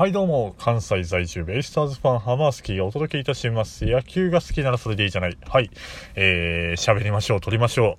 [0.00, 3.84] はいどうも、関西在住ベイスターズファンハマースキーがお届けいたします。
[3.84, 5.36] 野球が好きならそれでいいじゃない。
[5.46, 5.70] はい。
[6.14, 7.98] えー、喋りましょう、録りましょ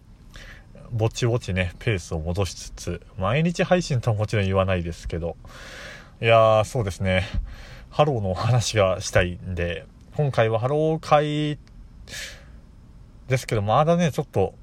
[0.92, 0.98] う。
[0.98, 5.38] ぼちぼちね、ペースを戻しつつ、毎日配信とはもちろん言わないですけど、
[6.24, 7.24] いやー、そうですね。
[7.92, 11.60] ハローのお話がしたいんで、今回はハロー回
[13.28, 14.56] ですけど、まだね、ちょっと、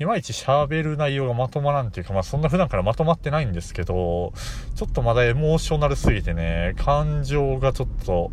[0.00, 4.32] いまいち喋る内容がまとまらんっていうか、まあそんな普段からまとまってないんですけど、
[4.74, 8.30] ちょっとまだエモーショナルすぎてね、感情がちょっと、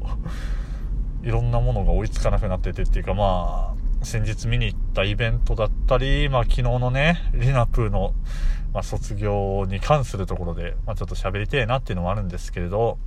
[1.24, 8.14] いろんなものが追いつかなくなっててっていうか、まあ、先日見に行ったイベントだったり、まあ昨日のね、リナプーの、
[8.74, 12.98] まあ、卒業に関するところで、まあちょっと喋りてえなっていうのもあるんですけれど、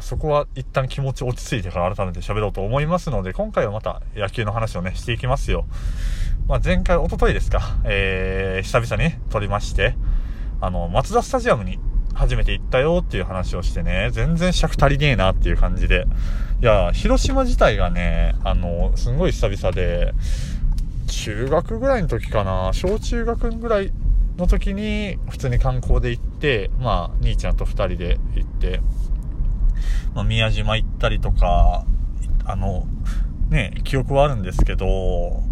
[0.00, 5.66] そこは一旦気持ち落ち着いてから改めて喋ろうと思いますので、今回はまた野球の話をね、していきますよ。
[6.48, 9.94] まあ、前回、おとといですか、えー、久々に撮りまして、
[10.60, 11.78] あの、松田スタジアムに
[12.14, 16.06] 初めて行ったよっていう話をしてね、全然尺足りねえなっていう感じで。
[16.60, 20.12] いや、広島自体がね、あの、すんごい久々で、
[21.06, 23.92] 中学ぐらいの時かな、小中学ぐらい
[24.36, 28.80] の時に普通に観光で行って、まあ、兄ちゃんと2人で行って、
[30.14, 31.84] まあ、宮島行ったりとか、
[32.44, 32.86] あの、
[33.48, 35.42] ね、記憶はあるんですけど、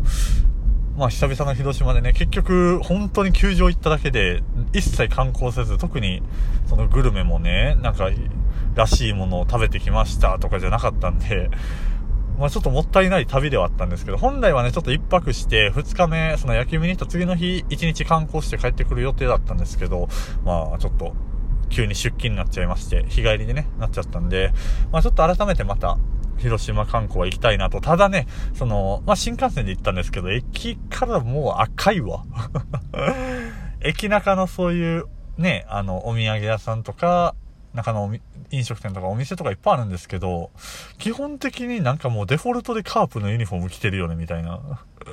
[0.97, 4.43] まあ久々の広島でね、結局本当に球場行っただけで
[4.73, 6.23] 一切観光せず、特に
[6.67, 8.11] そのグルメもね、なんか
[8.75, 11.51] らしいものを食べてきましたとかじゃなかったんで、
[12.39, 20.09] まあちょっともったいない旅ではあったんですけど、本来はね、ちょっと一泊して2日目、その野球見に行った次の日1日観光して帰ってくる予定だったんですけど、
[20.45, 21.15] まあちょっと
[21.69, 24.53] 急に出勤になっちゃいまして、日帰りでね、なっちゃったんで、
[24.93, 25.99] まあちょっと改めてまた、
[26.39, 27.81] 広島観光は行きたいなと。
[27.81, 32.25] ただね、その、まあ新幹線で行ったんですけど、駅からもう赤いわ。
[33.81, 37.35] 駅中のそういう、ね、あの、お土産屋さんとか、
[37.75, 38.13] 中の
[38.51, 40.51] 飲食店とかお店とかいっぱいあるんですけど、
[40.99, 44.61] 基本的になんかもうデフォルトでカープのユニフォーム着てるよね、みたいな。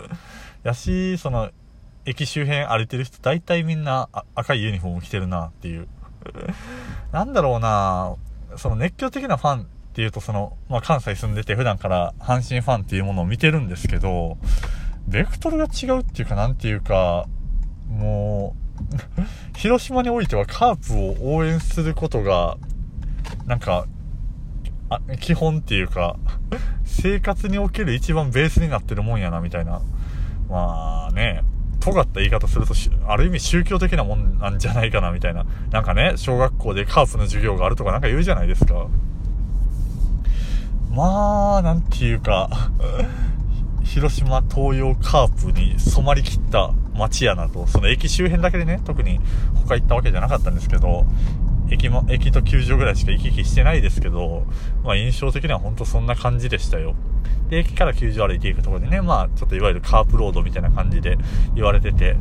[0.63, 1.51] やし、その、
[2.05, 5.87] 駅周辺歩いてる人大体みんな赤いユニフォーム着てるなっていう。
[7.11, 8.15] なんだろうな
[8.57, 14.37] その熱狂的なファンっていうとその、まあ、関西住んでて普段から阪神ファンっていうものを見てるんですけど、
[15.07, 17.27] ベクトルが違うっていうかなんていうか、
[17.87, 18.65] もう
[19.57, 22.57] 広島においてはカープを応援することが、
[23.45, 23.85] なんか、
[24.89, 26.17] あ基本っていうか、
[26.83, 29.81] 生活における一番ベースになってるもんやな、みたいな。
[30.49, 31.41] まあね、
[31.85, 32.73] 尖った言い方すると、
[33.07, 35.45] ある意味宗教的なもんなんじゃないかな、みたいな。
[35.69, 38.87] なんかね、小学校でカープの授業があるとかなんか言うじゃないですか。
[40.89, 42.49] まあ、なんていうか
[43.83, 49.19] 広島東洋カープに染まりきった街やなと、その駅周辺だけでね、特に
[49.53, 51.05] 他行ったわけじゃなかったんですけど、
[51.69, 54.45] 駅も、駅と球場ぐらいしか行き来してないですけど、
[54.83, 56.95] まあ印象的には本当そんな感じでしたよ。
[57.49, 61.17] で、駅から球場歩いていくところでね、まあちょっといわゆるカープロードみたいな感じで
[61.55, 62.17] 言われてて、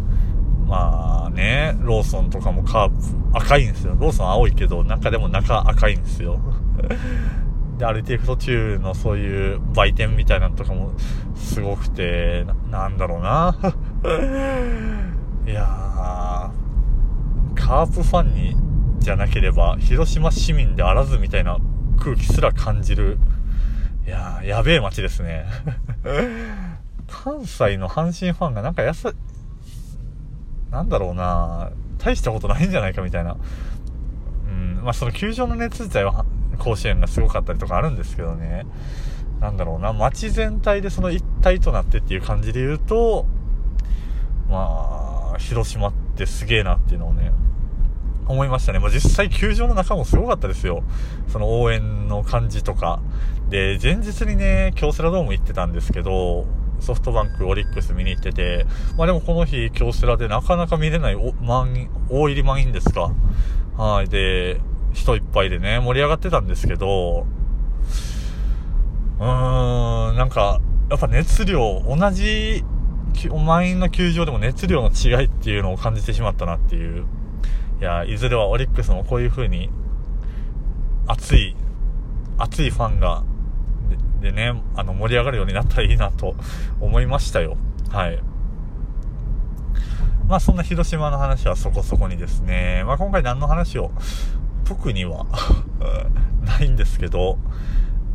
[0.66, 2.96] まあね、ローソンとかもカープ
[3.38, 3.96] 赤いんですよ。
[3.98, 6.38] ローソン青いけど、中でも中赤いんですよ。
[7.78, 10.92] で、歩いていく途中のそういう売店みたいなのとかも
[11.34, 13.56] すごくて、ななんだろうな。
[15.46, 18.56] いやー、カープファンに
[19.04, 21.58] じゃなければ、広島市民であらずみたいな
[21.98, 23.18] 空気すら感じる、
[24.06, 25.44] いやー、やべえ街ですね。
[27.06, 29.12] 関西の阪神ファンがなんかやさ、
[30.70, 33.36] なんだろうな大したことないんじゃないかみたいな。
[34.48, 36.24] うん、まあその球場の熱自体は
[36.58, 38.66] 甲子園がすごかったりとかあるんですけどね。
[39.40, 43.26] なんだろうな、街全体でその一体となってっていう感じで言うと、
[44.48, 47.32] まあ、広島ってすげえなっていうのをね、
[48.26, 48.78] 思いましたね。
[48.78, 50.82] まあ、実際球場の中もすごかったですよ。
[51.28, 53.00] その応援の感じとか。
[53.50, 56.46] で、前日にね、京セラドーム行ってたんですけど、
[56.80, 63.12] ソフトバンク、オリックス見に行ってて、まあでもこの日、京セラでなかなか見れないお満員、大入り満員ですか。
[63.76, 64.08] はい。
[64.08, 64.60] で、
[64.92, 67.26] 人いっぱいでね、盛り上がってたんですけど、
[69.18, 70.60] うーん、なんか、
[70.90, 72.64] やっぱ熱量、同じ
[73.44, 77.04] 満員の球場でも熱量の違いっていうのを感じてしまったなっていう。
[77.84, 79.68] いや、いずれはオリックスもこういう風に、
[81.06, 81.54] 熱い、
[82.38, 83.24] 熱いファンが、
[84.22, 86.34] でね、あの、盛り上がるようになったらいいなと
[86.80, 87.58] 思いましたよ。
[87.90, 88.18] はい。
[90.26, 93.90] まあそんな広島の話はそこそこにですね、まあ今回何の話を
[94.64, 95.26] 特には
[96.40, 97.36] ないんですけど、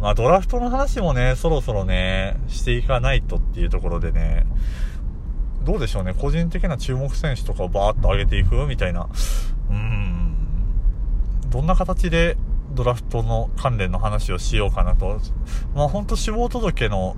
[0.02, 4.48] まあドラフトの話もね、そろそろね、していかないとっていうところでね、
[5.64, 9.08] どうでしょうね、個人的な注目選手とかをバーッと上げていくみたいな、
[9.70, 10.36] うん、
[11.50, 12.38] どんな形で
[12.74, 15.20] ドラフトの関連の話をしようかなと。
[15.76, 17.16] まあ本当死亡届の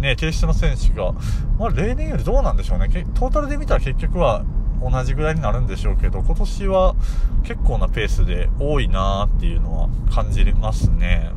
[0.00, 1.12] ね、提出の選手が、
[1.58, 2.88] まあ例年よりどうなんでしょうね。
[3.14, 4.44] トータルで見たら結局は
[4.80, 6.94] 同じぐらいになるんでしょうけど、今年は
[7.42, 11.32] 結構なペースで多いなっていうのは感じますね。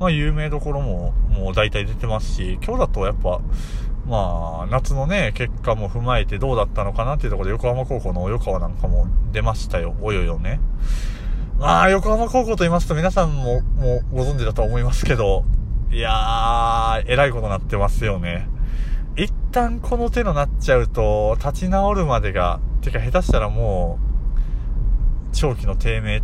[0.00, 3.40] まあ有名どころももう大体出てますし、今日だとやっぱ、
[4.08, 9.94] まあ、夏のね、結果も踏まえてどうだったのかなっていうところで横浜高校の及川なんかも出ましたよ。
[10.00, 10.60] およよね。
[11.58, 15.44] まあ、横浜高校と言いますと皆さんも、もうご存知だと思いますけど、
[15.90, 18.48] いやー、えらいことなってますよね。
[19.16, 23.98] 一旦この手のなっちゃうと、立ち直るまでが、てか下手したらも
[25.32, 26.22] う、長期の低迷、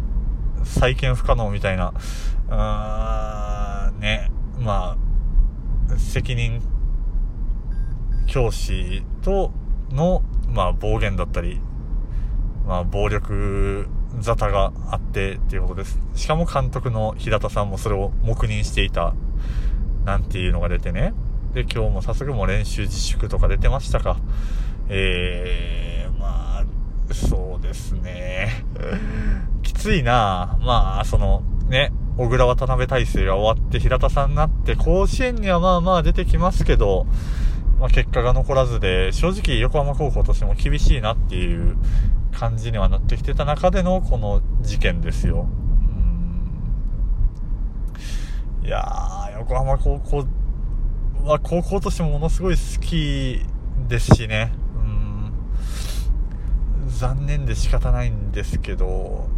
[0.65, 1.93] 再建不可能みたいな、
[2.49, 4.97] うーん、ね、ま
[5.91, 6.63] あ、責任
[8.27, 9.53] 教師と
[9.91, 11.61] の、まあ、暴言だったり、
[12.67, 13.87] まあ、暴力
[14.21, 15.99] 沙汰があってっていうことです。
[16.15, 19.15] しかも監督の平田さんもそれを黙認していた、
[20.05, 21.15] なんていうのが出てね。
[21.53, 24.17] で、今日も早速も練習自粛とか出てましたか。
[24.89, 26.65] えー、まあ、
[27.13, 28.65] そうですね。
[29.63, 37.07] きついなまあ、その、ね、小倉渡辺体制が終わって平田さんになって、甲子園にはまあまあ出てきますけど、
[37.79, 41.77] まあ、結果が残らずで、正直横浜高校としても厳しいなっていう
[42.33, 45.49] 感じにはなってきてた中でのこの事件ですよ。
[48.65, 50.25] いやー、横浜高校
[51.25, 53.41] は高校としてもものすごい好き
[53.89, 54.53] ですしね。
[54.77, 55.33] うん
[56.89, 59.29] 残念で仕方ないんですけど、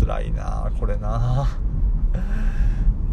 [0.00, 1.48] 辛いなこれな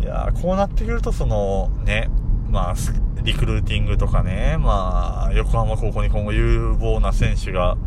[0.01, 2.09] いやこうなってくるとそのね、
[2.53, 2.75] まあ、
[3.23, 7.77] リクルーティングとかね、まあ、横浜高校に今後有望な選手が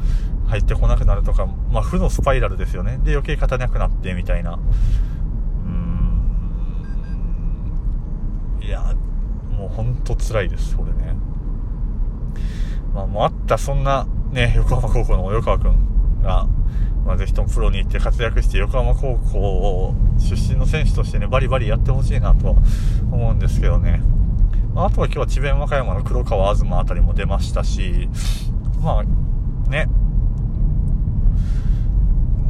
[0.49, 2.99] 入ってこなくなるとか、まあ、負のスパイラルですよね。
[3.05, 4.59] で、余計勝たなくなってみたいな。
[8.61, 8.97] いや、
[9.57, 11.15] もうほんと辛いです、これね。
[12.93, 16.49] まあ、もうあったそんな、ね、横浜高校の及川くんが、
[17.05, 22.55] まあ、ぜひともプロに行って活躍して横浜高校出身の選手としてね、バリバリやってほしいなとは
[23.13, 24.03] 思うんですけどね。
[24.85, 28.11] あ、とは今日は智弁和歌山の黒川東あたりも出ましたし、
[28.83, 29.05] まあ、
[29.71, 29.89] ね、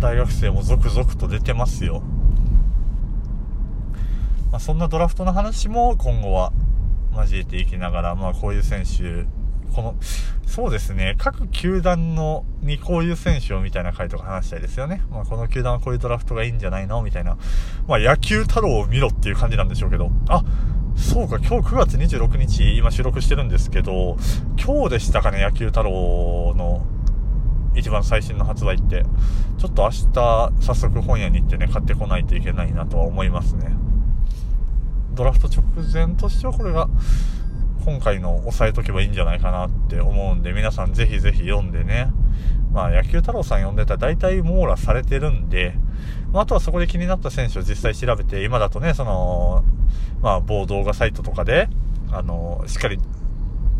[0.01, 2.03] 大学生も続々と出てますよ。
[4.51, 6.53] まあ、そんなドラフトの話も今後は
[7.17, 9.25] 交えていきながら、まあ、こういう選手、
[9.73, 9.95] この、
[10.47, 15.03] そうですね、各球団のにこういう選手をみたいな回とか話したいですよね。
[15.11, 17.03] まあ、この球団はこういうドラフトがいいんじゃないの？
[17.03, 17.37] みたいな。
[17.87, 20.11] まあ、野球太郎を見ろっていう感じなんでしょうけど。
[20.29, 20.45] あ、
[20.97, 24.17] そうか、今日9月26日、今収録してるんですけど、
[24.57, 26.85] 今日でしたかね、野球太郎の
[27.75, 29.05] 一番最新の発売って。
[29.59, 33.71] ちょっと明日、早速本屋に行ってね、買ってこないといけないなとは思いますね。
[35.13, 36.89] ドラフト直前としてはこれが、
[37.85, 42.11] 今回の押さえとけばいいんじゃないかなって思うんで、皆さんぜひぜひ読んでね。
[42.73, 45.75] まあ野球太郎さん読んでたら大体網羅されてるんで、
[46.37, 49.65] まあ、とはそこで気になった選手を実際調べて、今だとね、その、
[50.21, 51.71] まあ某動画サイトとかで、
[52.13, 52.99] あの、しっかり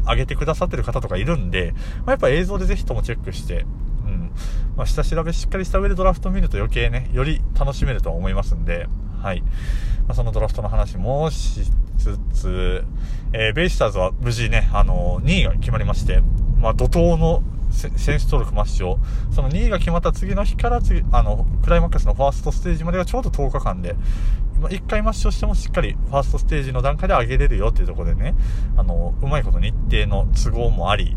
[0.07, 3.67] 上げてくださってる方とかいるんで、まあ、やっぱ映像でぜひともチェックして、
[4.07, 4.31] うん。
[4.75, 8.87] まあ、下調べしっかりした上でドラフト見ると余計ね、より楽しめると思いますんで、
[9.23, 9.43] はい。
[9.43, 11.61] まあ、そのドラフトの話もし
[11.99, 12.85] つつ、
[13.35, 16.23] えー、ベイスターズは無事ね、あの、2位が決まりまして、
[16.59, 17.43] まあ、怒涛の
[17.77, 18.99] 選手登録抹消。
[19.31, 23.97] その2位が決まった次の日から次、あの、クライマックスのファーストステージまでがちょうど10日間で、
[24.61, 28.35] 1回抹消してもしっかりファーストステージの段階で上げれるよっていうところでね、
[28.77, 31.17] あの、うまいこと日程の都合もあり、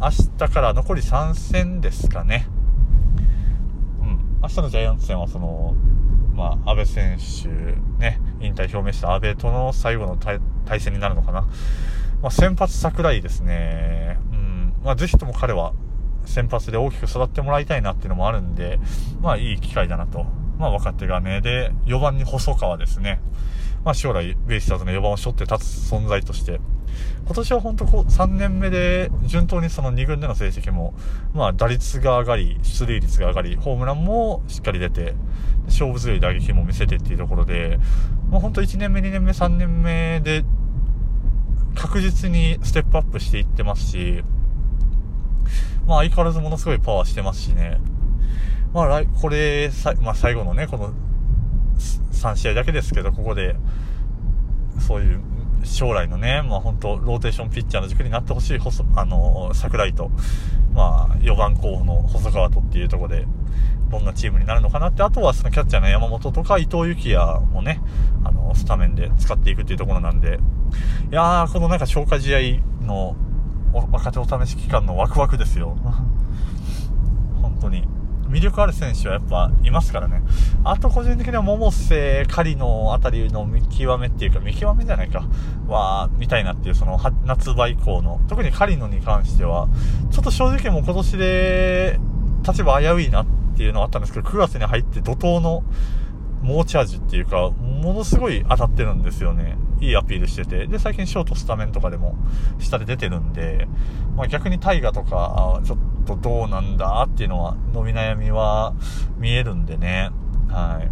[0.00, 2.46] 明日から残り3戦ですかね。
[4.00, 4.38] うん。
[4.42, 5.74] 明日のジャイアンツ戦はその、
[6.34, 7.48] まあ、安倍選手、
[8.00, 10.40] ね、引退表明した安倍との最後の対
[10.80, 11.42] 戦になるのかな。
[12.22, 14.18] まあ、先発桜井ですね。
[14.32, 14.72] うん。
[14.84, 15.72] まあ、ぜひとも彼は
[16.28, 18.78] 先発で大きく育ってもらいたいなっていうのもあるんで、
[19.20, 20.26] まあ、いい機会だなと。
[20.58, 23.20] まあ、若手がね、で、4番に細川ですね。
[23.84, 26.60] まあ、将来、ベイスターズの4番を背負って立つ存在として、
[27.24, 30.94] 今年は本当こう、3年目で、順当にその2軍での成績も、
[31.32, 35.14] まあ、打率が上がり、出塁率が上がり、ホームランもしっかり出て、
[35.66, 37.78] 勝負強い打撃も見せてっていうところで、
[38.30, 40.44] もう本当1年目、2年目、3年目で、
[41.74, 44.24] 確実にステップアップしていってますし、
[45.88, 47.78] まあ相変わらずものすごいパワーしてますしね。
[48.74, 50.92] まあ、これ、さまあ、最後のね、この
[52.12, 53.56] 3試合だけですけど、ここで、
[54.86, 55.20] そういう
[55.64, 58.58] 将来のね、まあ本当ローテーションピッチャーの軸になってほしい、
[58.96, 60.10] あの、桜井と、
[60.74, 63.26] まあ4番候補の細川とっていうところで、
[63.90, 67.80] どんなチームになるのかなって、あとはそのキャッチャーの山本とか伊藤幸也もね、
[68.24, 70.38] あの、スタメンで使っていくっていうところなんで、
[71.10, 73.16] いやー、このなんか消化試合の
[73.72, 75.76] 若手お試し期間のワクワクですよ。
[77.40, 77.86] 本当に。
[78.28, 80.22] 魅力ある選手はやっぱいますからね。
[80.62, 85.24] あと個人的には百瀬、狩野あたりの見極めっていうか、見極めじゃないか、
[85.66, 89.68] は、見たいなっていう、その、夏場以降の、特に狩野に関しては、
[90.10, 91.98] ちょっと正直もう今年で、
[92.46, 95.62] 立場危ういなっていうのはあったんですけど、9月に入って怒涛の
[96.42, 99.56] 猛チャージっていうか、ものすごい当たってるんですよね。
[99.80, 100.66] いいアピールしてて。
[100.66, 102.16] で、最近ショートスタメンとかでも
[102.58, 103.68] 下で出てるんで、
[104.16, 108.74] まあ逆に大河とか、ちょっとどうなんだっていうのは、伸び悩みは
[109.18, 110.10] 見えるんでね。
[110.48, 110.90] はい。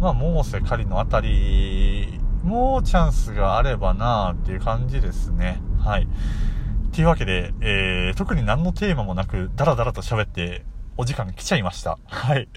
[0.00, 5.62] まあ、モーセ仮のあたりもチャンスがあればなあっていう感じですね。
[5.78, 6.02] はい。
[6.02, 6.06] っ
[6.90, 10.64] ていうわけで、えー、特に何のテーマもなく、ダラダラと喋って、
[10.96, 11.98] お時間来ちゃいました。
[12.04, 12.48] はい。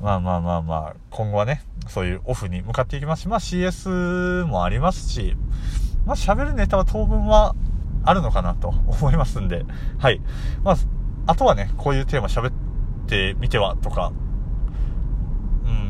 [0.00, 5.36] まあまあまあまあ、今後はね、そういうオフに向かっていきますし、まあ CS もありますし、
[6.06, 7.54] まあ喋るネタは当分は
[8.04, 9.64] あるのかなと思いますんで、
[9.98, 10.20] はい。
[10.62, 10.76] まあ、
[11.26, 12.52] あとはね、こういうテーマ喋っ
[13.06, 14.12] てみてはとか、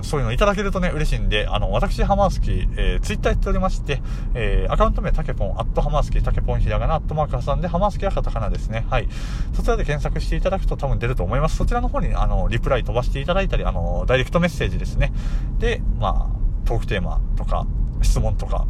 [0.09, 4.01] そういうのいただけるとね、嬉しいんで、あの、私、ハマースキー、えー、ツイッターやっておりまして、
[4.33, 8.87] えー、アカウント名、タケポン、アットハマースキー、タケポンひらがな、アットマーク挟んで、ハマースキーはカタカナですね。
[8.89, 9.09] はい。
[9.53, 11.57] そちらで検索していただくと多分出ると思います。
[11.57, 15.13] そちらの方に、あの、リプライ飛ばしていただいたり、あの、ダイレクトメッセージですね。
[15.59, 17.67] で、まあ、トークテーマとか、
[18.01, 18.67] 質問とか、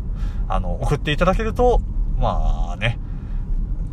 [0.49, 1.80] あの、送っていただけると、
[2.18, 2.99] まあね、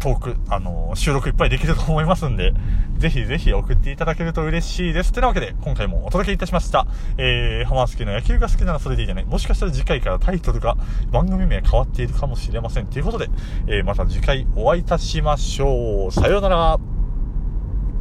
[0.05, 2.53] トーク、あの収録いっぱいできると思いますんで、
[2.99, 5.11] ぜひぜひ送っていただけると嬉しいです。
[5.11, 6.85] てなわけで、今回もお届けいたしました。
[7.17, 9.25] えー、ハマースキーの野球が好きならそれでいいじゃない。
[9.25, 10.77] もしかしたら次回からタイトルが
[11.11, 12.85] 番組名変わっているかもしれません。
[12.85, 13.29] ということで、
[13.65, 16.11] えー、また次回お会いいたしましょう。
[16.11, 16.94] さようなら。